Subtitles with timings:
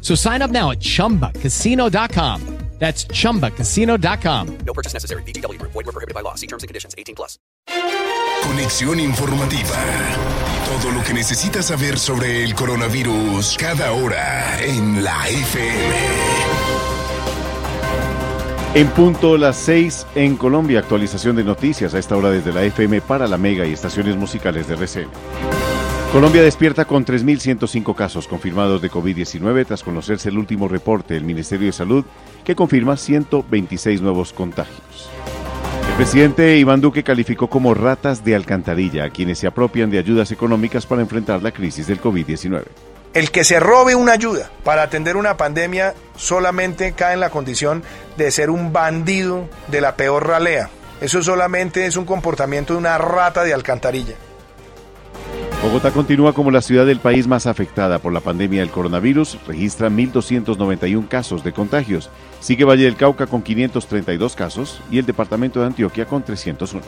[0.00, 2.60] So sign up now at chumbacasino.com.
[2.80, 4.58] That's chumbacasino.com.
[4.64, 5.22] No purchase necessary.
[5.24, 5.60] BGW.
[5.60, 6.34] Void were prohibited by law.
[6.34, 7.38] See terms and conditions 18 plus.
[8.42, 9.76] Conexión informativa.
[10.64, 15.94] Todo lo que necesitas saber sobre el coronavirus cada hora en la FM.
[18.72, 23.02] En punto las 6 en Colombia, actualización de noticias a esta hora desde la FM
[23.02, 25.10] para la Mega y estaciones musicales de RCN.
[26.12, 31.66] Colombia despierta con 3.105 casos confirmados de COVID-19 tras conocerse el último reporte del Ministerio
[31.66, 32.04] de Salud
[32.44, 35.08] que confirma 126 nuevos contagios.
[35.88, 40.32] El presidente Iván Duque calificó como ratas de alcantarilla a quienes se apropian de ayudas
[40.32, 42.64] económicas para enfrentar la crisis del COVID-19.
[43.14, 47.84] El que se robe una ayuda para atender una pandemia solamente cae en la condición
[48.16, 50.70] de ser un bandido de la peor ralea.
[51.00, 54.16] Eso solamente es un comportamiento de una rata de alcantarilla.
[55.62, 59.90] Bogotá continúa como la ciudad del país más afectada por la pandemia del coronavirus, registra
[59.90, 62.08] 1.291 casos de contagios.
[62.40, 66.82] Sigue Valle del Cauca con 532 casos y el departamento de Antioquia con 301.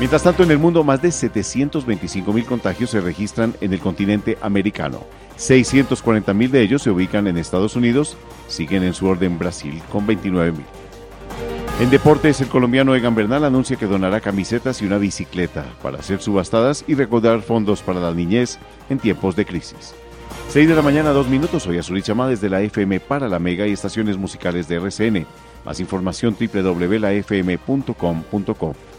[0.00, 5.04] Mientras tanto, en el mundo, más de 725.000 contagios se registran en el continente americano.
[5.38, 8.16] 640.000 de ellos se ubican en Estados Unidos,
[8.48, 10.54] siguen en su orden Brasil con 29.000.
[11.80, 16.20] En deportes, el colombiano Egan Bernal anuncia que donará camisetas y una bicicleta para ser
[16.20, 18.58] subastadas y recaudar fondos para la niñez
[18.90, 19.94] en tiempos de crisis.
[20.50, 21.62] 6 de la mañana, 2 minutos.
[21.62, 25.26] Soy Azuri Chama desde la FM para la Mega y estaciones musicales de RCN.
[25.64, 27.06] Más información www.lafm.com.co.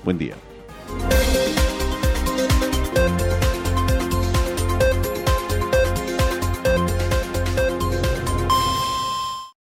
[0.03, 0.34] Buen día.